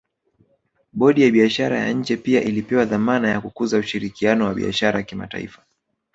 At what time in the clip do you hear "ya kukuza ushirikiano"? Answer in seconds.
3.29-4.45